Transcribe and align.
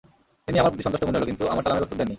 তিনি 0.45 0.57
আমার 0.61 0.71
প্রতি 0.71 0.83
সন্তুষ্ট 0.85 1.03
মনে 1.07 1.17
হল 1.19 1.25
কিন্তু 1.29 1.43
আমার 1.53 1.63
সালামের 1.65 1.83
উত্তর 1.85 1.97
দেননি। 1.99 2.09